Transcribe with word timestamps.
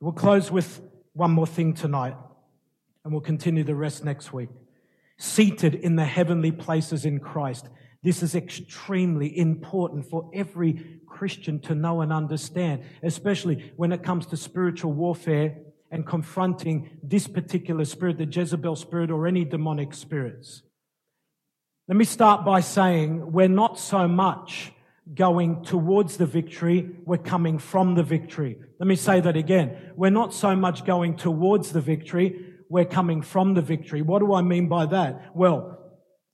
We'll 0.00 0.12
close 0.12 0.50
with 0.50 0.82
one 1.14 1.30
more 1.30 1.46
thing 1.46 1.72
tonight, 1.72 2.16
and 3.04 3.12
we'll 3.12 3.22
continue 3.22 3.64
the 3.64 3.74
rest 3.74 4.04
next 4.04 4.32
week. 4.32 4.50
Seated 5.18 5.74
in 5.74 5.96
the 5.96 6.04
heavenly 6.04 6.52
places 6.52 7.06
in 7.06 7.18
Christ. 7.18 7.68
This 8.02 8.22
is 8.22 8.34
extremely 8.34 9.36
important 9.36 10.08
for 10.08 10.30
every 10.34 11.00
Christian 11.06 11.60
to 11.60 11.74
know 11.74 12.02
and 12.02 12.12
understand, 12.12 12.82
especially 13.02 13.72
when 13.76 13.90
it 13.90 14.02
comes 14.02 14.26
to 14.26 14.36
spiritual 14.36 14.92
warfare 14.92 15.56
and 15.90 16.06
confronting 16.06 16.90
this 17.02 17.26
particular 17.26 17.84
spirit, 17.86 18.18
the 18.18 18.26
Jezebel 18.26 18.76
spirit 18.76 19.10
or 19.10 19.26
any 19.26 19.44
demonic 19.44 19.94
spirits. 19.94 20.62
Let 21.88 21.96
me 21.96 22.04
start 22.04 22.44
by 22.44 22.60
saying 22.60 23.32
we're 23.32 23.48
not 23.48 23.78
so 23.78 24.06
much 24.06 24.72
going 25.14 25.62
towards 25.62 26.16
the 26.16 26.26
victory, 26.26 26.90
we're 27.04 27.18
coming 27.18 27.58
from 27.58 27.94
the 27.94 28.02
victory. 28.02 28.58
Let 28.80 28.86
me 28.86 28.96
say 28.96 29.20
that 29.20 29.36
again. 29.36 29.92
We're 29.96 30.10
not 30.10 30.34
so 30.34 30.56
much 30.56 30.84
going 30.84 31.16
towards 31.16 31.72
the 31.72 31.80
victory, 31.80 32.54
we're 32.68 32.84
coming 32.84 33.22
from 33.22 33.54
the 33.54 33.62
victory. 33.62 34.02
What 34.02 34.18
do 34.18 34.34
I 34.34 34.42
mean 34.42 34.68
by 34.68 34.86
that? 34.86 35.36
Well, 35.36 35.78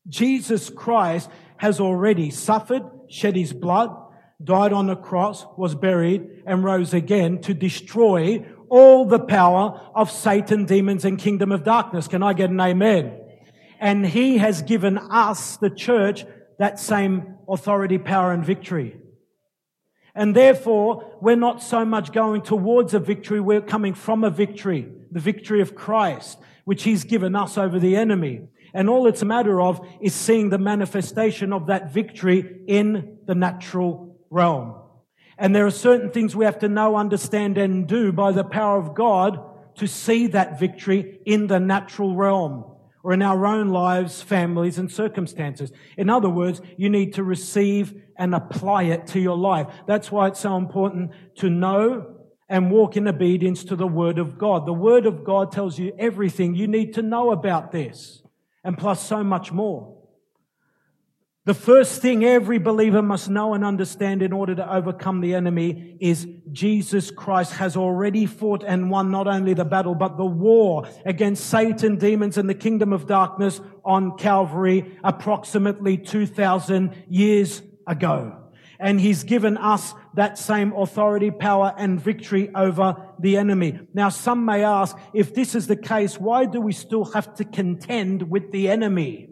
Jesus 0.09 0.70
Christ 0.70 1.29
has 1.59 1.79
already 1.79 2.30
suffered, 2.30 2.82
shed 3.09 3.37
his 3.37 3.52
blood, 3.52 3.95
died 4.43 4.73
on 4.73 4.87
the 4.87 4.96
cross, 4.96 5.45
was 5.57 5.74
buried, 5.74 6.43
and 6.46 6.65
rose 6.65 6.95
again 6.95 7.41
to 7.43 7.54
destroy 7.54 8.45
all 8.68 9.04
the 9.04 9.20
power 9.20 9.80
of 9.95 10.10
Satan, 10.10 10.65
demons, 10.65 11.04
and 11.04 11.18
kingdom 11.18 11.52
of 11.52 11.62
darkness. 11.62 12.09
Can 12.09 12.23
I 12.23 12.32
get 12.32 12.51
an 12.51 12.60
amen? 12.60 13.18
And 13.79 14.07
he 14.07 14.38
has 14.38 14.62
given 14.62 14.96
us, 14.96 15.59
the 15.59 15.70
church, 15.70 16.24
that 16.62 16.79
same 16.79 17.34
authority, 17.48 17.98
power, 17.98 18.30
and 18.30 18.45
victory. 18.45 18.97
And 20.15 20.33
therefore, 20.33 21.19
we're 21.21 21.35
not 21.35 21.61
so 21.61 21.85
much 21.85 22.12
going 22.12 22.43
towards 22.43 22.95
a 22.95 23.01
victory, 23.01 23.41
we're 23.41 23.61
coming 23.61 23.95
from 23.95 24.23
a 24.23 24.30
victory, 24.30 24.87
the 25.11 25.19
victory 25.19 25.61
of 25.61 25.75
Christ, 25.75 26.38
which 26.65 26.85
he's 26.85 27.02
given 27.02 27.35
us 27.35 27.59
over 27.59 27.80
the 27.80 27.96
enemy. 27.96 28.43
And 28.73 28.88
all 28.88 29.09
it's 29.09 29.23
a 29.23 29.24
matter 29.24 29.60
of 29.60 29.85
is 30.01 30.15
seeing 30.15 30.51
the 30.51 30.59
manifestation 30.59 31.52
of 31.52 31.66
that 31.66 31.93
victory 31.93 32.60
in 32.69 33.19
the 33.26 33.35
natural 33.35 34.16
realm. 34.30 34.76
And 35.37 35.57
there 35.57 35.66
are 35.66 35.71
certain 35.73 36.10
things 36.13 36.37
we 36.37 36.45
have 36.45 36.60
to 36.60 36.69
know, 36.69 36.95
understand, 36.95 37.59
and 37.59 37.88
do 37.88 38.13
by 38.13 38.30
the 38.30 38.45
power 38.45 38.79
of 38.79 38.95
God 38.95 39.41
to 39.79 39.88
see 39.88 40.29
that 40.29 40.60
victory 40.60 41.19
in 41.26 41.49
the 41.49 41.59
natural 41.59 42.15
realm 42.15 42.71
or 43.02 43.12
in 43.12 43.22
our 43.22 43.46
own 43.46 43.68
lives, 43.68 44.22
families, 44.22 44.78
and 44.78 44.90
circumstances. 44.90 45.72
In 45.96 46.08
other 46.08 46.30
words, 46.30 46.60
you 46.76 46.88
need 46.88 47.14
to 47.14 47.24
receive 47.24 47.95
and 48.16 48.34
apply 48.34 48.84
it 48.84 49.06
to 49.08 49.20
your 49.20 49.36
life. 49.36 49.66
That's 49.86 50.12
why 50.12 50.28
it's 50.28 50.40
so 50.40 50.56
important 50.56 51.10
to 51.36 51.50
know 51.50 52.16
and 52.48 52.70
walk 52.70 52.96
in 52.96 53.08
obedience 53.08 53.64
to 53.64 53.76
the 53.76 53.86
Word 53.86 54.18
of 54.18 54.38
God. 54.38 54.66
The 54.66 54.73
Word 54.73 55.06
of 55.06 55.24
God 55.24 55.50
tells 55.50 55.78
you 55.78 55.92
everything 55.98 56.54
you 56.54 56.66
need 56.66 56.92
to 56.95 57.02
know 57.02 57.32
about 57.32 57.73
this, 57.73 58.23
and 58.62 58.76
plus 58.76 59.04
so 59.06 59.24
much 59.24 59.50
more. 59.52 60.01
The 61.45 61.54
first 61.54 62.01
thing 62.01 62.24
every 62.24 62.59
believer 62.59 63.02
must 63.02 63.29
know 63.29 63.52
and 63.52 63.65
understand 63.65 64.22
in 64.22 64.32
order 64.32 64.54
to 64.54 64.72
overcome 64.72 65.21
the 65.21 65.34
enemy 65.34 65.97
is 65.98 66.25
Jesus 66.53 67.10
Christ 67.10 67.54
has 67.54 67.76
already 67.76 68.26
fought 68.26 68.62
and 68.62 68.88
won 68.88 69.10
not 69.10 69.26
only 69.26 69.53
the 69.53 69.65
battle, 69.65 69.97
but 69.97 70.16
the 70.16 70.25
war 70.25 70.87
against 71.04 71.50
Satan, 71.50 71.97
demons, 71.97 72.38
and 72.38 72.48
the 72.48 72.54
kingdom 72.54 72.93
of 72.93 73.09
darkness 73.09 73.60
on 73.84 74.16
Calvary 74.19 74.97
approximately 75.03 75.97
2,000 75.97 76.94
years 77.09 77.60
ago. 77.88 78.38
And 78.78 79.00
he's 79.00 79.25
given 79.25 79.56
us 79.56 79.94
that 80.15 80.38
same 80.38 80.72
authority, 80.75 81.32
power, 81.32 81.75
and 81.76 82.00
victory 82.00 82.54
over 82.54 83.15
the 83.19 83.37
enemy. 83.37 83.81
Now, 83.94 84.10
some 84.10 84.44
may 84.44 84.62
ask, 84.62 84.97
if 85.12 85.34
this 85.34 85.56
is 85.56 85.66
the 85.66 85.75
case, 85.75 86.20
why 86.20 86.44
do 86.44 86.60
we 86.60 86.72
still 86.72 87.06
have 87.06 87.34
to 87.34 87.44
contend 87.44 88.31
with 88.31 88.53
the 88.53 88.69
enemy? 88.69 89.31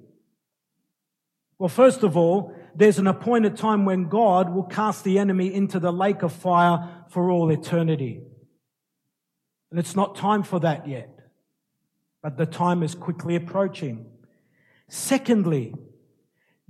Well, 1.60 1.68
first 1.68 2.04
of 2.04 2.16
all, 2.16 2.54
there's 2.74 2.98
an 2.98 3.06
appointed 3.06 3.58
time 3.58 3.84
when 3.84 4.08
God 4.08 4.48
will 4.54 4.62
cast 4.62 5.04
the 5.04 5.18
enemy 5.18 5.52
into 5.52 5.78
the 5.78 5.92
lake 5.92 6.22
of 6.22 6.32
fire 6.32 7.04
for 7.10 7.30
all 7.30 7.50
eternity. 7.50 8.22
And 9.70 9.78
it's 9.78 9.94
not 9.94 10.16
time 10.16 10.42
for 10.42 10.58
that 10.60 10.88
yet, 10.88 11.10
but 12.22 12.38
the 12.38 12.46
time 12.46 12.82
is 12.82 12.94
quickly 12.94 13.36
approaching. 13.36 14.06
Secondly, 14.88 15.74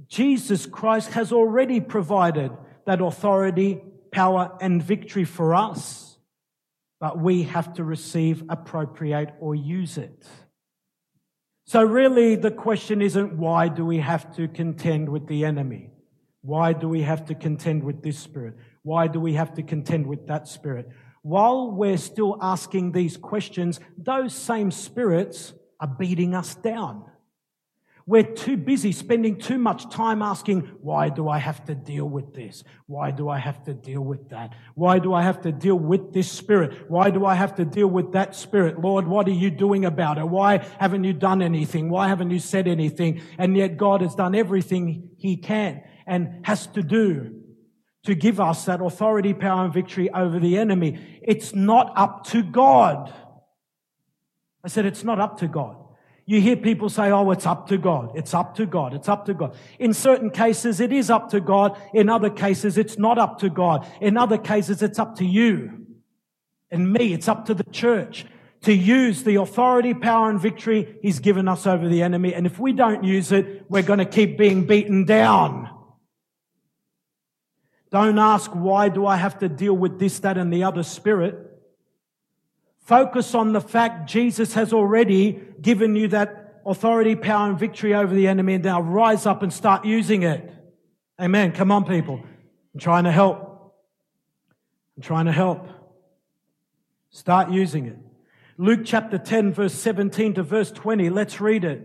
Jesus 0.09 0.67
Christ 0.67 1.13
has 1.13 1.31
already 1.31 1.81
provided 1.81 2.51
that 2.85 3.01
authority, 3.01 3.81
power, 4.11 4.59
and 4.61 4.83
victory 4.83 5.25
for 5.25 5.55
us, 5.55 6.19
but 6.99 7.17
we 7.17 7.45
have 7.45 7.75
to 7.75 7.85
receive, 7.85 8.43
appropriate, 8.49 9.35
or 9.39 9.55
use 9.55 9.97
it. 9.97 10.27
So 11.71 11.85
really 11.85 12.35
the 12.35 12.51
question 12.51 13.01
isn't 13.01 13.35
why 13.35 13.69
do 13.69 13.85
we 13.85 13.99
have 13.99 14.35
to 14.35 14.49
contend 14.49 15.09
with 15.09 15.29
the 15.29 15.45
enemy? 15.45 15.91
Why 16.43 16.73
do 16.73 16.89
we 16.89 17.03
have 17.03 17.27
to 17.27 17.35
contend 17.37 17.85
with 17.85 18.03
this 18.03 18.19
spirit? 18.19 18.57
Why 18.83 19.07
do 19.07 19.21
we 19.21 19.35
have 19.35 19.55
to 19.55 19.63
contend 19.63 20.09
with 20.09 20.27
that 20.27 20.49
spirit? 20.49 20.89
While 21.23 21.71
we're 21.71 21.97
still 21.97 22.39
asking 22.43 22.91
these 22.91 23.17
questions, 23.17 23.79
those 23.97 24.35
same 24.35 24.73
spirits 24.73 25.53
are 25.79 25.87
beating 25.87 26.35
us 26.35 26.57
down. 26.57 27.05
We're 28.11 28.25
too 28.25 28.57
busy 28.57 28.91
spending 28.91 29.39
too 29.39 29.57
much 29.57 29.89
time 29.89 30.21
asking, 30.21 30.63
why 30.83 31.11
do 31.11 31.29
I 31.29 31.39
have 31.39 31.65
to 31.67 31.77
deal 31.77 32.07
with 32.07 32.35
this? 32.35 32.65
Why 32.87 33.13
do 33.13 33.29
I 33.29 33.39
have 33.39 33.63
to 33.67 33.73
deal 33.73 34.01
with 34.01 34.31
that? 34.31 34.53
Why 34.75 34.99
do 34.99 35.15
I 35.15 35.23
have 35.23 35.43
to 35.43 35.53
deal 35.53 35.77
with 35.77 36.13
this 36.13 36.29
spirit? 36.29 36.91
Why 36.91 37.11
do 37.11 37.25
I 37.25 37.37
have 37.37 37.55
to 37.55 37.65
deal 37.65 37.87
with 37.87 38.11
that 38.15 38.35
spirit? 38.35 38.81
Lord, 38.81 39.07
what 39.07 39.29
are 39.29 39.39
you 39.45 39.49
doing 39.49 39.85
about 39.85 40.19
it? 40.19 40.29
Why 40.29 40.59
haven't 40.81 41.05
you 41.05 41.13
done 41.13 41.41
anything? 41.41 41.89
Why 41.89 42.09
haven't 42.09 42.33
you 42.33 42.41
said 42.41 42.67
anything? 42.67 43.23
And 43.39 43.57
yet 43.57 43.77
God 43.77 44.01
has 44.01 44.17
done 44.17 44.35
everything 44.35 45.11
he 45.17 45.37
can 45.37 45.85
and 46.05 46.45
has 46.45 46.67
to 46.67 46.83
do 46.83 47.41
to 48.07 48.17
give 48.17 48.41
us 48.41 48.65
that 48.65 48.81
authority, 48.83 49.35
power, 49.35 49.67
and 49.67 49.73
victory 49.73 50.11
over 50.11 50.41
the 50.41 50.59
enemy. 50.59 51.21
It's 51.23 51.55
not 51.55 51.93
up 51.95 52.25
to 52.31 52.43
God. 52.43 53.15
I 54.65 54.69
said, 54.69 54.85
it's 54.85 55.05
not 55.05 55.21
up 55.21 55.39
to 55.39 55.47
God. 55.47 55.80
You 56.31 56.41
hear 56.41 56.55
people 56.55 56.89
say, 56.89 57.11
oh, 57.11 57.29
it's 57.33 57.45
up 57.45 57.67
to 57.71 57.77
God. 57.77 58.13
It's 58.15 58.35
up 58.35 58.55
to 58.55 58.65
God. 58.65 58.95
It's 58.95 59.09
up 59.09 59.27
to 59.27 59.35
God. 59.35 59.53
In 59.81 59.93
certain 59.93 60.31
cases, 60.31 60.79
it 60.79 60.93
is 60.93 61.11
up 61.11 61.31
to 61.31 61.41
God. 61.41 61.77
In 61.93 62.09
other 62.09 62.31
cases, 62.31 62.79
it's 62.79 62.97
not 62.97 63.19
up 63.19 63.41
to 63.41 63.51
God. 63.51 63.85
In 64.01 64.17
other 64.17 64.39
cases, 64.39 64.81
it's 64.81 65.01
up 65.01 65.17
to 65.17 65.25
you 65.25 65.87
and 66.71 66.93
me. 66.93 67.13
It's 67.13 67.27
up 67.27 67.47
to 67.47 67.55
the 67.55 67.65
church 67.65 68.27
to 68.63 68.73
use 68.73 69.25
the 69.25 69.41
authority, 69.41 69.93
power, 69.93 70.31
and 70.31 70.41
victory 70.41 71.01
He's 71.03 71.19
given 71.19 71.49
us 71.49 71.67
over 71.67 71.89
the 71.89 72.01
enemy. 72.01 72.33
And 72.33 72.47
if 72.47 72.61
we 72.61 72.75
don't 72.75 73.03
use 73.03 73.33
it, 73.33 73.69
we're 73.69 73.83
going 73.83 73.99
to 73.99 74.05
keep 74.05 74.39
being 74.39 74.67
beaten 74.69 75.07
down. 75.07 75.69
Don't 77.91 78.21
ask, 78.21 78.53
why 78.53 78.89
do 78.89 79.05
I 79.05 79.17
have 79.17 79.41
to 79.41 79.49
deal 79.49 79.77
with 79.77 79.99
this, 79.99 80.21
that, 80.21 80.39
and 80.39 80.53
the 80.53 80.63
other 80.63 80.85
spirit? 80.85 81.50
Focus 82.91 83.37
on 83.37 83.53
the 83.53 83.61
fact 83.61 84.11
Jesus 84.11 84.55
has 84.55 84.73
already 84.73 85.41
given 85.63 85.95
you 85.95 86.09
that 86.09 86.61
authority, 86.67 87.15
power, 87.15 87.49
and 87.49 87.57
victory 87.57 87.95
over 87.95 88.13
the 88.13 88.27
enemy, 88.27 88.55
and 88.55 88.65
now 88.65 88.81
rise 88.81 89.27
up 89.27 89.45
and 89.45 89.53
start 89.53 89.85
using 89.85 90.25
it. 90.25 90.53
Amen. 91.21 91.53
Come 91.53 91.71
on, 91.71 91.85
people. 91.85 92.21
I'm 92.75 92.81
trying 92.81 93.05
to 93.05 93.13
help. 93.13 93.77
I'm 94.97 95.05
trying 95.05 95.27
to 95.27 95.33
help. 95.33 95.69
Start 97.11 97.53
using 97.53 97.87
it. 97.87 97.97
Luke 98.59 98.81
chapter 98.85 99.19
10, 99.19 99.53
verse 99.53 99.75
17 99.75 100.35
to 100.35 100.43
verse 100.43 100.73
20. 100.73 101.11
Let's 101.11 101.41
read 101.41 101.63
it. 101.63 101.83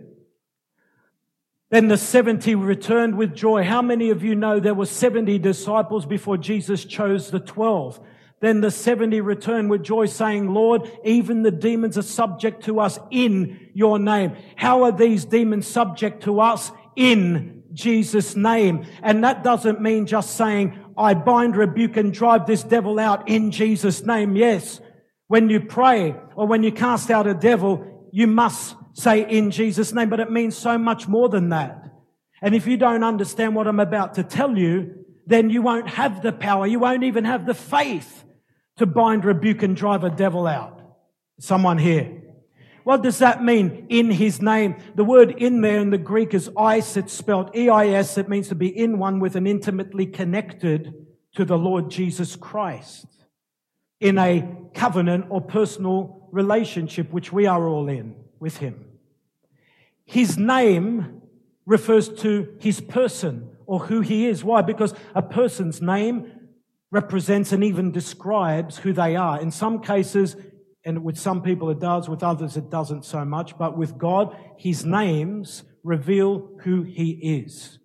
Then 1.69 1.87
the 1.87 1.97
70 1.97 2.55
returned 2.55 3.15
with 3.15 3.35
joy. 3.35 3.63
How 3.63 3.83
many 3.83 4.09
of 4.09 4.23
you 4.23 4.33
know 4.33 4.59
there 4.59 4.73
were 4.73 4.87
70 4.87 5.37
disciples 5.37 6.07
before 6.07 6.37
Jesus 6.37 6.83
chose 6.83 7.29
the 7.29 7.39
12? 7.39 7.99
Then 8.41 8.61
the 8.61 8.71
70 8.71 9.21
returned 9.21 9.69
with 9.69 9.83
joy 9.83 10.07
saying, 10.07 10.53
Lord, 10.53 10.89
even 11.03 11.43
the 11.43 11.51
demons 11.51 11.97
are 11.97 12.03
subject 12.03 12.65
to 12.65 12.79
us 12.79 12.99
in 13.09 13.69
your 13.73 13.97
name. 13.97 14.35
How 14.55 14.83
are 14.83 14.91
these 14.91 15.25
demons 15.25 15.67
subject 15.67 16.23
to 16.23 16.41
us 16.41 16.71
in 16.95 17.63
Jesus' 17.73 18.35
name? 18.35 18.85
And 19.01 19.23
that 19.23 19.43
doesn't 19.43 19.81
mean 19.81 20.05
just 20.05 20.35
saying, 20.35 20.77
I 20.97 21.13
bind, 21.13 21.55
rebuke, 21.55 21.97
and 21.97 22.13
drive 22.13 22.45
this 22.45 22.63
devil 22.63 22.99
out 22.99 23.29
in 23.29 23.51
Jesus' 23.51 24.05
name. 24.05 24.35
Yes. 24.35 24.81
When 25.27 25.49
you 25.49 25.61
pray 25.61 26.15
or 26.35 26.45
when 26.45 26.61
you 26.61 26.71
cast 26.71 27.09
out 27.09 27.27
a 27.27 27.33
devil, 27.33 28.09
you 28.11 28.27
must 28.27 28.75
say 28.93 29.29
in 29.29 29.49
Jesus' 29.49 29.93
name, 29.93 30.09
but 30.09 30.19
it 30.19 30.31
means 30.31 30.55
so 30.55 30.77
much 30.77 31.07
more 31.07 31.29
than 31.29 31.49
that. 31.49 31.83
And 32.41 32.53
if 32.53 32.67
you 32.67 32.77
don't 32.77 33.03
understand 33.03 33.55
what 33.55 33.65
I'm 33.65 33.79
about 33.79 34.15
to 34.15 34.23
tell 34.23 34.57
you, 34.57 35.05
then 35.25 35.49
you 35.49 35.61
won't 35.61 35.87
have 35.89 36.21
the 36.21 36.31
power. 36.31 36.67
You 36.67 36.79
won't 36.79 37.03
even 37.03 37.25
have 37.25 37.45
the 37.45 37.53
faith 37.53 38.24
to 38.77 38.85
bind, 38.85 39.25
rebuke, 39.25 39.63
and 39.63 39.75
drive 39.75 40.03
a 40.03 40.09
devil 40.09 40.47
out. 40.47 40.81
Someone 41.39 41.77
here. 41.77 42.21
What 42.83 43.01
does 43.01 43.19
that 43.19 43.43
mean? 43.43 43.87
In 43.89 44.11
his 44.11 44.41
name. 44.41 44.75
The 44.95 45.03
word 45.03 45.31
in 45.31 45.61
there 45.61 45.79
in 45.79 45.89
the 45.89 45.97
Greek 45.97 46.33
is 46.33 46.49
eis. 46.57 46.95
It's 46.95 47.13
spelled 47.13 47.55
E-I-S. 47.55 48.17
It 48.17 48.29
means 48.29 48.47
to 48.49 48.55
be 48.55 48.67
in 48.67 48.99
one 48.99 49.19
with 49.19 49.35
and 49.35 49.47
intimately 49.47 50.05
connected 50.05 50.93
to 51.33 51.45
the 51.45 51.57
Lord 51.57 51.89
Jesus 51.89 52.35
Christ. 52.35 53.07
in 53.99 54.17
a 54.17 54.47
covenant 54.73 55.25
or 55.29 55.41
personal 55.41 56.27
relationship, 56.31 57.11
which 57.11 57.31
we 57.31 57.45
are 57.45 57.67
all 57.67 57.87
in 57.87 58.15
with 58.39 58.57
Him. 58.57 58.85
His 60.05 60.37
name 60.37 61.21
refers 61.65 62.09
to 62.09 62.55
His 62.59 62.81
person 62.81 63.49
or 63.65 63.79
who 63.79 64.01
He 64.01 64.27
is. 64.27 64.43
Why? 64.43 64.61
Because 64.61 64.93
a 65.13 65.21
person's 65.21 65.81
name 65.81 66.31
represents 66.91 67.51
and 67.51 67.63
even 67.63 67.91
describes 67.91 68.77
who 68.77 68.93
they 68.93 69.15
are. 69.15 69.39
In 69.41 69.51
some 69.51 69.81
cases, 69.81 70.35
and 70.85 71.03
with 71.03 71.17
some 71.17 71.41
people 71.41 71.69
it 71.69 71.79
does, 71.79 72.07
with 72.07 72.23
others 72.23 72.57
it 72.57 72.69
doesn't 72.69 73.05
so 73.05 73.25
much, 73.25 73.57
but 73.57 73.77
with 73.77 73.97
God, 73.97 74.35
His 74.57 74.85
names 74.85 75.63
reveal 75.83 76.49
who 76.63 76.83
He 76.83 77.11
is. 77.11 77.79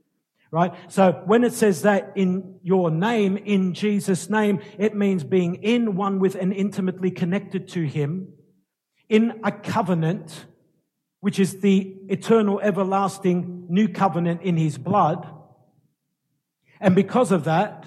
Right? 0.52 0.74
So 0.88 1.22
when 1.26 1.44
it 1.44 1.52
says 1.52 1.82
that 1.82 2.12
in 2.16 2.58
your 2.62 2.90
name, 2.90 3.36
in 3.36 3.72
Jesus' 3.72 4.28
name, 4.28 4.60
it 4.78 4.96
means 4.96 5.22
being 5.22 5.56
in 5.56 5.94
one 5.94 6.18
with 6.18 6.34
and 6.34 6.52
intimately 6.52 7.10
connected 7.10 7.68
to 7.68 7.86
Him, 7.86 8.32
in 9.08 9.40
a 9.42 9.50
covenant, 9.50 10.46
which 11.20 11.38
is 11.38 11.60
the 11.60 11.96
eternal, 12.08 12.60
everlasting 12.60 13.66
new 13.68 13.88
covenant 13.88 14.42
in 14.42 14.56
His 14.56 14.78
blood. 14.78 15.28
And 16.80 16.94
because 16.94 17.32
of 17.32 17.44
that, 17.44 17.84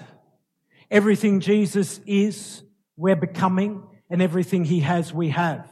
everything 0.90 1.40
Jesus 1.40 2.00
is, 2.06 2.62
we're 2.96 3.16
becoming, 3.16 3.82
and 4.10 4.22
everything 4.22 4.64
He 4.64 4.80
has, 4.80 5.12
we 5.12 5.30
have. 5.30 5.68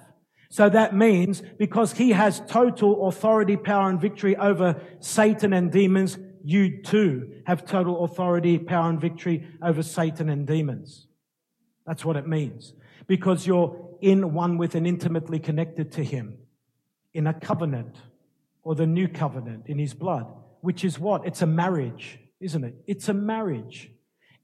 So 0.51 0.69
that 0.69 0.95
means 0.95 1.43
because 1.59 1.93
He 1.93 2.11
has 2.11 2.43
total 2.49 3.09
authority, 3.09 3.57
power, 3.57 3.89
and 3.89 4.01
victory 4.01 4.37
over 4.37 4.81
Satan 5.01 5.53
and 5.53 5.71
demons, 5.73 6.19
you 6.45 6.83
too 6.83 7.43
have 7.47 7.65
total 7.65 8.05
authority, 8.05 8.59
power, 8.59 8.91
and 8.91 9.01
victory 9.01 9.47
over 9.63 9.83
Satan 9.83 10.29
and 10.29 10.47
demons. 10.47 11.07
That's 11.87 12.05
what 12.05 12.17
it 12.17 12.27
means. 12.27 12.75
Because 13.07 13.47
you're 13.47 13.91
in 14.01 14.35
one 14.35 14.59
with 14.59 14.75
and 14.75 14.87
intimately 14.87 15.39
connected 15.39 15.93
to 15.93 16.05
Him 16.05 16.39
in 17.15 17.27
a 17.27 17.35
covenant 17.35 17.97
or 18.63 18.75
the 18.75 18.87
new 18.87 19.09
covenant 19.09 19.67
in 19.67 19.79
His 19.79 19.95
blood, 19.95 20.27
which 20.61 20.85
is 20.85 20.99
what? 20.99 21.27
It's 21.27 21.43
a 21.43 21.47
marriage, 21.47 22.19
isn't 22.41 22.65
it? 22.65 22.75
It's 22.87 23.09
a 23.09 23.15
marriage. 23.15 23.91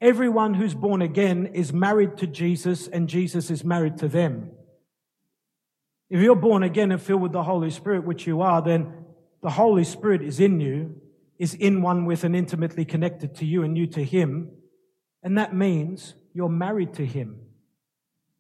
Everyone 0.01 0.55
who's 0.55 0.75
born 0.75 1.03
again 1.03 1.47
is 1.55 1.73
married 1.73 2.17
to 2.19 2.27
Jesus 2.27 2.87
and 2.87 3.09
Jesus 3.09 3.51
is 3.51 3.65
married 3.65 3.99
to 3.99 4.09
them. 4.09 4.53
If 6.09 6.21
you're 6.21 6.37
born 6.37 6.63
again 6.63 6.93
and 6.93 7.03
filled 7.03 7.23
with 7.23 7.33
the 7.33 7.43
Holy 7.43 7.71
Spirit, 7.71 8.05
which 8.05 8.27
you 8.27 8.41
are, 8.41 8.63
then 8.63 9.05
the 9.43 9.51
Holy 9.51 9.85
Spirit 9.85 10.23
is 10.23 10.41
in 10.41 10.61
you 10.61 11.01
is 11.39 11.55
in 11.55 11.83
one 11.83 12.05
with 12.05 12.25
and 12.25 12.35
intimately 12.35 12.85
connected 12.85 13.37
to 13.37 13.47
you 13.47 13.63
and 13.63 13.79
you 13.79 13.87
to 13.87 14.03
him. 14.03 14.51
And 15.23 15.39
that 15.39 15.55
means 15.55 16.15
you're 16.35 16.49
married 16.49 16.95
to 16.95 17.07
him 17.07 17.41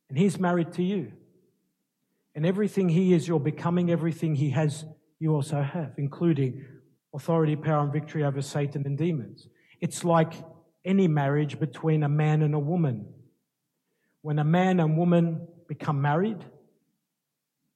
and 0.08 0.18
he's 0.18 0.38
married 0.38 0.72
to 0.74 0.82
you. 0.82 1.12
And 2.34 2.46
everything 2.46 2.88
he 2.88 3.12
is, 3.12 3.26
you're 3.26 3.40
becoming. 3.40 3.90
Everything 3.90 4.34
he 4.34 4.50
has, 4.50 4.84
you 5.18 5.34
also 5.34 5.62
have, 5.62 5.92
including 5.96 6.64
authority, 7.14 7.56
power, 7.56 7.82
and 7.82 7.92
victory 7.92 8.24
over 8.24 8.42
Satan 8.42 8.84
and 8.86 8.96
demons. 8.96 9.48
It's 9.80 10.04
like 10.04 10.34
any 10.88 11.06
marriage 11.06 11.60
between 11.60 12.02
a 12.02 12.08
man 12.08 12.42
and 12.42 12.54
a 12.54 12.58
woman. 12.58 13.06
When 14.22 14.38
a 14.38 14.44
man 14.44 14.80
and 14.80 14.96
woman 14.96 15.46
become 15.68 16.02
married, 16.02 16.44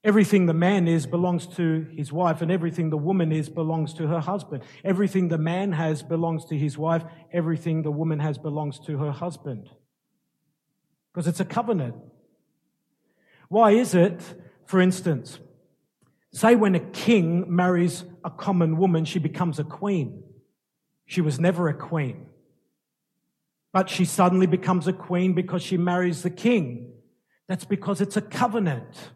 Everything 0.04 0.46
the 0.46 0.54
man 0.54 0.88
is 0.88 1.06
belongs 1.06 1.46
to 1.46 1.86
his 1.96 2.12
wife, 2.12 2.42
and 2.42 2.50
everything 2.50 2.90
the 2.90 2.96
woman 2.96 3.30
is 3.30 3.48
belongs 3.48 3.94
to 3.94 4.08
her 4.08 4.18
husband. 4.18 4.64
Everything 4.82 5.28
the 5.28 5.38
man 5.38 5.72
has 5.72 6.02
belongs 6.02 6.44
to 6.46 6.58
his 6.58 6.76
wife. 6.76 7.04
Everything 7.32 7.82
the 7.82 7.92
woman 7.92 8.18
has 8.18 8.36
belongs 8.36 8.80
to 8.80 8.98
her 8.98 9.12
husband. 9.12 9.70
Because 11.12 11.28
it's 11.28 11.38
a 11.38 11.44
covenant. 11.44 11.94
Why 13.48 13.72
is 13.72 13.94
it, 13.94 14.20
for 14.66 14.80
instance, 14.80 15.38
say 16.32 16.56
when 16.56 16.74
a 16.74 16.80
king 16.80 17.44
marries 17.54 18.02
a 18.24 18.30
common 18.30 18.78
woman, 18.78 19.04
she 19.04 19.20
becomes 19.20 19.60
a 19.60 19.64
queen. 19.64 20.24
She 21.06 21.20
was 21.20 21.38
never 21.38 21.68
a 21.68 21.74
queen. 21.74 22.26
But 23.72 23.88
she 23.88 24.04
suddenly 24.04 24.46
becomes 24.46 24.86
a 24.86 24.92
queen 24.92 25.32
because 25.32 25.62
she 25.62 25.76
marries 25.76 26.22
the 26.22 26.30
king. 26.30 26.92
That's 27.48 27.64
because 27.64 28.00
it's 28.00 28.16
a 28.16 28.22
covenant. 28.22 29.10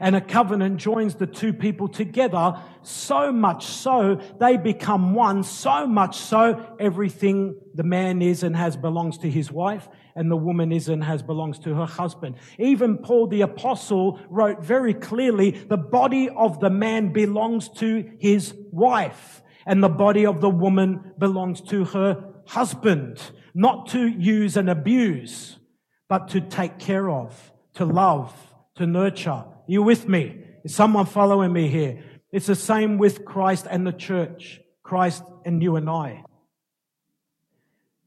And 0.00 0.16
a 0.16 0.20
covenant 0.20 0.78
joins 0.78 1.14
the 1.14 1.26
two 1.26 1.52
people 1.52 1.88
together 1.88 2.60
so 2.82 3.30
much 3.30 3.64
so 3.66 4.20
they 4.40 4.56
become 4.56 5.14
one, 5.14 5.44
so 5.44 5.86
much 5.86 6.16
so 6.16 6.76
everything 6.80 7.60
the 7.74 7.84
man 7.84 8.20
is 8.20 8.42
and 8.42 8.56
has 8.56 8.76
belongs 8.76 9.18
to 9.18 9.30
his 9.30 9.52
wife 9.52 9.88
and 10.16 10.30
the 10.30 10.36
woman 10.36 10.72
is 10.72 10.88
and 10.88 11.04
has 11.04 11.22
belongs 11.22 11.58
to 11.60 11.74
her 11.74 11.86
husband. 11.86 12.36
Even 12.58 12.98
Paul 12.98 13.28
the 13.28 13.42
apostle 13.42 14.18
wrote 14.28 14.64
very 14.64 14.94
clearly, 14.94 15.50
the 15.50 15.76
body 15.76 16.28
of 16.28 16.60
the 16.60 16.70
man 16.70 17.12
belongs 17.12 17.68
to 17.76 18.10
his 18.18 18.54
wife 18.72 19.42
and 19.66 19.82
the 19.82 19.88
body 19.88 20.26
of 20.26 20.40
the 20.40 20.50
woman 20.50 21.12
belongs 21.18 21.60
to 21.62 21.84
her 21.84 22.34
husband, 22.46 23.20
not 23.54 23.88
to 23.90 24.06
use 24.06 24.56
and 24.56 24.68
abuse, 24.68 25.56
but 26.08 26.28
to 26.28 26.40
take 26.40 26.78
care 26.78 27.08
of, 27.08 27.52
to 27.74 27.84
love, 27.84 28.34
to 28.76 28.86
nurture, 28.86 29.44
you 29.66 29.82
with 29.82 30.08
me? 30.08 30.40
Is 30.64 30.74
someone 30.74 31.06
following 31.06 31.52
me 31.52 31.68
here? 31.68 32.02
It's 32.32 32.46
the 32.46 32.54
same 32.54 32.98
with 32.98 33.24
Christ 33.24 33.66
and 33.70 33.86
the 33.86 33.92
church. 33.92 34.60
Christ 34.82 35.22
and 35.44 35.62
you 35.62 35.76
and 35.76 35.88
I. 35.88 36.24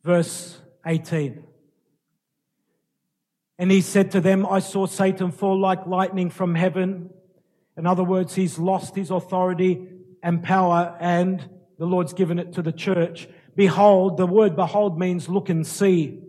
Verse 0.03 0.59
18. 0.85 1.44
And 3.59 3.71
he 3.71 3.81
said 3.81 4.11
to 4.11 4.21
them, 4.21 4.45
I 4.45 4.59
saw 4.59 4.85
Satan 4.85 5.31
fall 5.31 5.59
like 5.59 5.88
lightning 5.88 6.29
from 6.29 6.55
heaven. 6.55 7.09
In 7.75 7.85
other 7.85 8.03
words, 8.03 8.35
he's 8.35 8.59
lost 8.59 8.95
his 8.95 9.09
authority 9.09 9.88
and 10.21 10.44
power 10.44 10.95
and 10.99 11.49
the 11.79 11.85
Lord's 11.85 12.13
given 12.13 12.39
it 12.39 12.53
to 12.53 12.61
the 12.61 12.71
church. 12.71 13.27
Behold, 13.57 14.18
the 14.18 14.27
word 14.27 14.56
behold 14.56 15.00
means 15.00 15.27
look 15.27 15.50
and 15.50 15.65
see. 15.65 16.21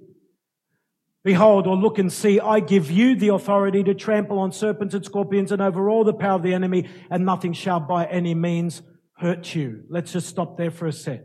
Behold, 1.23 1.67
or 1.67 1.77
look 1.77 1.99
and 1.99 2.11
see, 2.11 2.41
I 2.41 2.61
give 2.61 2.91
you 2.91 3.15
the 3.15 3.35
authority 3.35 3.85
to 3.85 3.93
trample 3.93 4.39
on 4.39 4.51
serpents 4.51 4.95
and 4.95 5.05
scorpions 5.05 5.53
and 5.53 5.61
over 5.61 5.91
all 5.91 6.05
the 6.05 6.15
power 6.15 6.37
of 6.37 6.43
the 6.43 6.55
enemy, 6.55 6.89
and 7.11 7.27
nothing 7.27 7.53
shall 7.53 7.81
by 7.81 8.07
any 8.07 8.35
means 8.35 8.81
hurt 9.19 9.55
you. 9.55 9.85
Let's 9.91 10.11
just 10.11 10.27
stop 10.27 10.57
there 10.57 10.71
for 10.71 10.87
a 10.87 10.93
sec. 10.93 11.21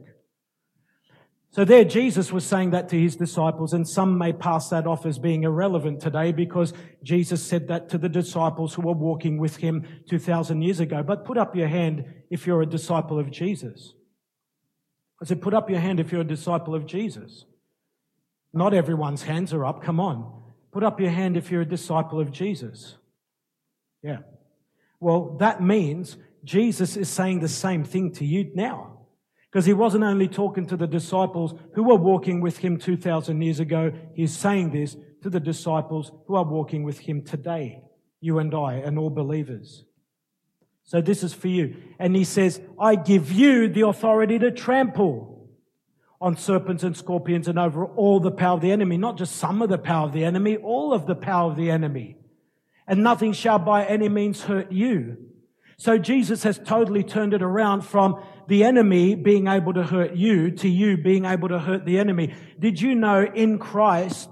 So 1.52 1.64
there, 1.64 1.86
Jesus 1.86 2.34
was 2.34 2.44
saying 2.44 2.72
that 2.72 2.90
to 2.90 3.00
his 3.00 3.16
disciples, 3.16 3.72
and 3.72 3.88
some 3.88 4.18
may 4.18 4.34
pass 4.34 4.70
that 4.70 4.88
off 4.88 5.06
as 5.06 5.20
being 5.20 5.44
irrelevant 5.44 6.02
today 6.02 6.34
because 6.34 6.74
Jesus 7.02 7.42
said 7.42 7.70
that 7.70 7.88
to 7.90 7.98
the 7.98 8.10
disciples 8.10 8.74
who 8.74 8.82
were 8.82 8.92
walking 8.92 9.38
with 9.38 9.56
him 9.58 9.86
2,000 10.10 10.64
years 10.64 10.82
ago. 10.82 11.02
But 11.02 11.24
put 11.24 11.38
up 11.38 11.56
your 11.56 11.70
hand 11.70 12.04
if 12.30 12.46
you're 12.46 12.64
a 12.64 12.66
disciple 12.66 13.20
of 13.20 13.32
Jesus. 13.32 13.94
I 15.24 15.26
said, 15.26 15.42
put 15.42 15.54
up 15.54 15.70
your 15.70 15.80
hand 15.80 16.02
if 16.02 16.12
you're 16.12 16.20
a 16.20 16.26
disciple 16.26 16.76
of 16.76 16.86
Jesus. 16.86 17.46
Not 18.52 18.74
everyone's 18.74 19.24
hands 19.24 19.54
are 19.54 19.66
up. 19.66 19.82
Come 19.82 20.02
on. 20.02 20.44
Put 20.74 20.84
up 20.84 21.00
your 21.00 21.12
hand 21.12 21.38
if 21.38 21.50
you're 21.50 21.62
a 21.62 21.66
disciple 21.66 22.20
of 22.20 22.30
Jesus. 22.30 22.98
Yeah. 24.02 24.18
Well, 25.00 25.38
that 25.40 25.64
means 25.64 26.18
Jesus 26.44 26.98
is 26.98 27.08
saying 27.08 27.40
the 27.40 27.48
same 27.48 27.86
thing 27.86 28.12
to 28.16 28.26
you 28.26 28.52
now. 28.54 29.00
Because 29.50 29.66
he 29.66 29.72
wasn't 29.72 30.04
only 30.04 30.28
talking 30.28 30.66
to 30.66 30.76
the 30.76 30.88
disciples 30.88 31.54
who 31.74 31.84
were 31.84 31.96
walking 31.96 32.42
with 32.42 32.58
him 32.58 32.78
2,000 32.78 33.42
years 33.42 33.62
ago, 33.62 33.94
he's 34.16 34.36
saying 34.36 34.72
this 34.72 34.98
to 35.22 35.30
the 35.30 35.40
disciples 35.40 36.12
who 36.28 36.36
are 36.36 36.44
walking 36.44 36.84
with 36.84 37.00
him 37.00 37.24
today, 37.24 37.82
you 38.20 38.40
and 38.40 38.54
I, 38.54 38.74
and 38.74 39.00
all 39.00 39.10
believers. 39.10 39.86
So 40.84 41.02
this 41.02 41.24
is 41.24 41.34
for 41.34 41.48
you. 41.48 41.76
And 42.00 42.16
he 42.16 42.24
says, 42.24 42.62
I 42.80 42.96
give 42.96 43.32
you 43.32 43.68
the 43.68 43.88
authority 43.88 44.38
to 44.40 44.52
trample 44.52 45.50
on 46.20 46.38
serpents 46.38 46.84
and 46.84 46.96
scorpions 46.96 47.48
and 47.48 47.60
over 47.60 47.86
all 47.86 48.20
the 48.20 48.32
power 48.32 48.56
of 48.56 48.62
the 48.62 48.72
enemy, 48.72 48.98
not 48.98 49.18
just 49.18 49.36
some 49.36 49.62
of 49.62 49.70
the 49.70 49.78
power 49.78 50.08
of 50.08 50.14
the 50.14 50.24
enemy, 50.24 50.58
all 50.58 50.94
of 50.94 51.06
the 51.06 51.16
power 51.16 51.52
of 51.52 51.58
the 51.58 51.70
enemy. 51.70 52.18
And 52.88 53.04
nothing 53.04 53.34
shall 53.34 53.60
by 53.60 53.86
any 53.86 54.10
means 54.10 54.44
hurt 54.44 54.72
you. 54.72 55.18
So 55.78 55.98
Jesus 55.98 56.44
has 56.44 56.60
totally 56.60 57.04
turned 57.04 57.34
it 57.34 57.42
around 57.42 57.82
from 57.82 58.24
the 58.48 58.64
enemy 58.64 59.16
being 59.16 59.48
able 59.48 59.74
to 59.74 59.84
hurt 59.84 60.16
you 60.16 60.52
to 60.52 60.70
you 60.70 60.98
being 60.98 61.26
able 61.26 61.50
to 61.50 61.60
hurt 61.60 61.86
the 61.86 61.98
enemy. 62.00 62.34
Did 62.60 62.80
you 62.80 62.96
know 62.96 63.24
in 63.24 63.58
Christ 63.58 64.30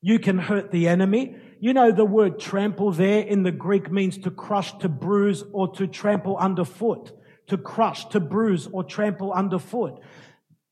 you 0.00 0.18
can 0.18 0.38
hurt 0.38 0.70
the 0.70 0.88
enemy? 0.88 1.36
You 1.58 1.72
know 1.72 1.90
the 1.90 2.04
word 2.04 2.38
trample 2.38 2.92
there 2.92 3.22
in 3.22 3.42
the 3.42 3.52
Greek 3.52 3.90
means 3.90 4.18
to 4.18 4.30
crush, 4.30 4.76
to 4.78 4.88
bruise, 4.88 5.42
or 5.52 5.72
to 5.74 5.86
trample 5.86 6.36
underfoot. 6.36 7.12
To 7.48 7.56
crush, 7.56 8.06
to 8.06 8.20
bruise, 8.20 8.66
or 8.66 8.84
trample 8.84 9.32
underfoot. 9.32 10.00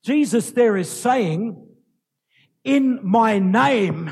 Jesus 0.03 0.51
there 0.51 0.77
is 0.77 0.89
saying, 0.89 1.65
in 2.63 2.99
my 3.03 3.39
name, 3.39 4.11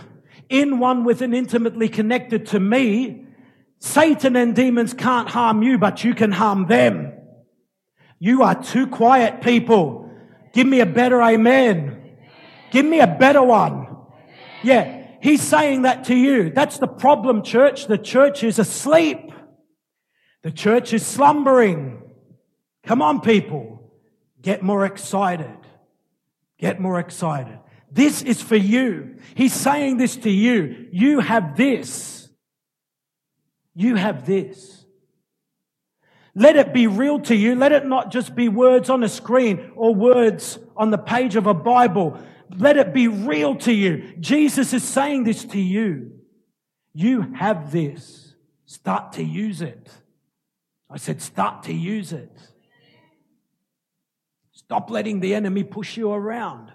in 0.49 0.79
one 0.79 1.03
with 1.03 1.21
an 1.21 1.33
intimately 1.33 1.89
connected 1.89 2.47
to 2.47 2.59
me, 2.59 3.25
Satan 3.79 4.35
and 4.35 4.55
demons 4.55 4.93
can't 4.93 5.29
harm 5.29 5.61
you, 5.61 5.77
but 5.77 6.03
you 6.03 6.15
can 6.15 6.31
harm 6.31 6.67
them. 6.67 7.11
You 8.17 8.43
are 8.43 8.55
too 8.55 8.87
quiet 8.87 9.41
people. 9.41 10.09
Give 10.53 10.65
me 10.65 10.79
a 10.79 10.85
better 10.85 11.21
amen. 11.21 12.15
Give 12.71 12.85
me 12.85 13.01
a 13.01 13.07
better 13.07 13.43
one. 13.43 13.97
Yeah. 14.63 15.02
He's 15.23 15.41
saying 15.41 15.83
that 15.83 16.03
to 16.05 16.15
you. 16.15 16.49
That's 16.49 16.79
the 16.79 16.87
problem, 16.87 17.43
church. 17.43 17.87
The 17.87 17.97
church 17.97 18.43
is 18.43 18.59
asleep. 18.59 19.31
The 20.41 20.51
church 20.51 20.91
is 20.91 21.05
slumbering. 21.05 22.01
Come 22.85 23.01
on, 23.01 23.21
people. 23.21 23.93
Get 24.41 24.63
more 24.63 24.85
excited. 24.85 25.57
Get 26.59 26.81
more 26.81 26.99
excited. 26.99 27.57
This 27.89 28.21
is 28.21 28.41
for 28.41 28.57
you. 28.57 29.15
He's 29.33 29.53
saying 29.53 29.95
this 29.95 30.17
to 30.17 30.29
you. 30.29 30.89
You 30.91 31.21
have 31.21 31.55
this. 31.55 32.27
You 33.73 33.95
have 33.95 34.25
this. 34.25 34.83
Let 36.35 36.57
it 36.57 36.73
be 36.73 36.87
real 36.87 37.21
to 37.21 37.35
you. 37.35 37.55
Let 37.55 37.71
it 37.71 37.85
not 37.85 38.11
just 38.11 38.35
be 38.35 38.49
words 38.49 38.89
on 38.89 39.01
a 39.03 39.09
screen 39.09 39.71
or 39.77 39.95
words 39.95 40.59
on 40.75 40.91
the 40.91 40.97
page 40.97 41.37
of 41.37 41.47
a 41.47 41.53
Bible. 41.53 42.19
Let 42.57 42.77
it 42.77 42.93
be 42.93 43.07
real 43.07 43.55
to 43.57 43.73
you. 43.73 44.13
Jesus 44.19 44.73
is 44.73 44.83
saying 44.83 45.23
this 45.23 45.43
to 45.45 45.59
you. 45.59 46.19
You 46.93 47.33
have 47.33 47.71
this. 47.71 48.35
Start 48.65 49.13
to 49.13 49.23
use 49.23 49.61
it. 49.61 49.89
I 50.89 50.97
said, 50.97 51.21
start 51.21 51.63
to 51.63 51.73
use 51.73 52.13
it. 52.13 52.37
Stop 54.51 54.89
letting 54.89 55.19
the 55.19 55.33
enemy 55.33 55.63
push 55.63 55.97
you 55.97 56.11
around. 56.11 56.71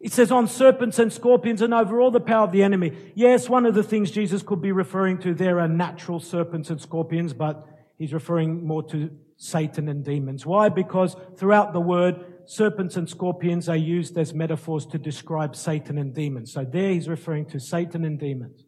It 0.00 0.12
says 0.12 0.30
on 0.30 0.46
serpents 0.46 0.98
and 0.98 1.12
scorpions 1.12 1.62
and 1.62 1.72
over 1.72 2.00
all 2.00 2.10
the 2.10 2.20
power 2.20 2.44
of 2.44 2.52
the 2.52 2.62
enemy. 2.62 2.92
Yes, 3.14 3.48
one 3.48 3.66
of 3.66 3.74
the 3.74 3.82
things 3.82 4.10
Jesus 4.10 4.42
could 4.42 4.60
be 4.60 4.72
referring 4.72 5.18
to 5.18 5.34
there 5.34 5.60
are 5.60 5.68
natural 5.68 6.20
serpents 6.20 6.70
and 6.70 6.80
scorpions, 6.80 7.32
but 7.32 7.66
he's 7.98 8.12
referring 8.12 8.66
more 8.66 8.82
to 8.84 9.10
Satan 9.36 9.88
and 9.88 10.04
demons. 10.04 10.44
Why? 10.44 10.68
Because 10.68 11.16
throughout 11.36 11.72
the 11.72 11.80
word, 11.80 12.24
serpents 12.46 12.96
and 12.96 13.08
scorpions 13.08 13.68
are 13.68 13.76
used 13.76 14.16
as 14.16 14.32
metaphors 14.32 14.86
to 14.86 14.98
describe 14.98 15.54
Satan 15.54 15.98
and 15.98 16.14
demons. 16.14 16.52
So 16.52 16.64
there 16.64 16.92
he's 16.92 17.08
referring 17.08 17.46
to 17.46 17.60
Satan 17.60 18.04
and 18.04 18.18
demons. 18.18 18.64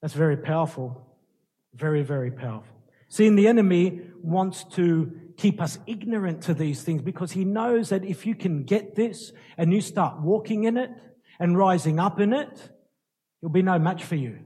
That's 0.00 0.14
very 0.14 0.36
powerful. 0.36 1.16
Very, 1.74 2.02
very 2.02 2.30
powerful. 2.30 2.74
See, 3.08 3.28
the 3.28 3.48
enemy 3.48 4.00
wants 4.22 4.64
to 4.64 5.12
keep 5.36 5.60
us 5.60 5.78
ignorant 5.86 6.42
to 6.42 6.54
these 6.54 6.82
things 6.82 7.00
because 7.00 7.32
he 7.32 7.44
knows 7.44 7.88
that 7.90 8.04
if 8.04 8.26
you 8.26 8.34
can 8.34 8.64
get 8.64 8.96
this 8.96 9.32
and 9.56 9.72
you 9.72 9.80
start 9.80 10.20
walking 10.20 10.64
in 10.64 10.76
it 10.76 10.90
and 11.38 11.56
rising 11.56 11.98
up 11.98 12.20
in 12.20 12.32
it, 12.32 12.70
it'll 13.40 13.52
be 13.52 13.62
no 13.62 13.78
match 13.78 14.04
for 14.04 14.16
you. 14.16 14.40